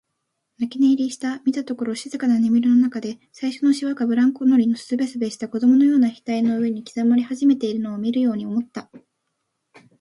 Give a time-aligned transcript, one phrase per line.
[0.57, 8.89] 泣き寝入りした、見たところ静かな眠りのなかで、最初のしわがブランコ乗りのすべすべした子供のような額の上に刻まれ始めているのを見るように思った。